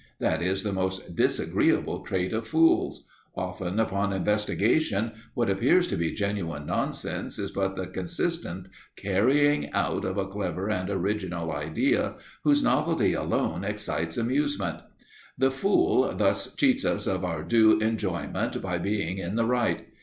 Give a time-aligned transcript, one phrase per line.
[0.19, 3.05] That is the most disagreeable trait of fools;
[3.35, 10.03] often, upon investigation, what appears to be genuine nonsense is but the consistent carrying out
[10.03, 14.79] of a clever and original idea, whose novelty alone excites amusement.
[15.37, 19.85] The fool thus cheats us of our due enjoyment by being in the right.